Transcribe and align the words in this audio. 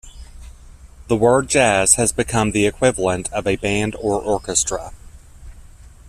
The 1.09 1.15
word 1.15 1.47
"jazz" 1.47 1.93
has 1.93 2.11
become 2.11 2.53
the 2.53 2.65
equivalent 2.65 3.31
of 3.33 3.45
band 3.61 3.95
or 3.99 4.19
orchestra. 4.19 4.93